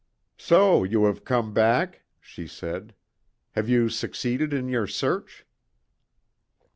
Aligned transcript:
"So 0.39 0.83
you 0.83 1.05
have 1.05 1.23
come 1.23 1.53
back?" 1.53 2.01
she 2.19 2.47
said. 2.47 2.95
"Have 3.51 3.69
you 3.69 3.87
succeeded 3.87 4.51
in 4.51 4.67
your 4.67 4.87
search?" 4.87 5.45